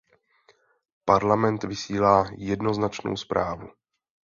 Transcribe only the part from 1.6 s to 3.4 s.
vysílá jednoznačnou